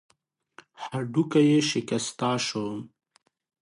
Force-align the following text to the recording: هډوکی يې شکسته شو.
هډوکی 0.85 1.43
يې 1.51 1.59
شکسته 1.69 2.31
شو. 2.45 2.67